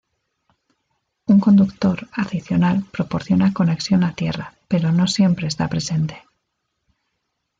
[1.27, 6.15] Un conductor adicional proporciona conexión a tierra pero no siempre está presente.